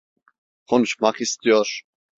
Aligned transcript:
Konuşmak 0.67 1.21
istiyor. 1.21 1.81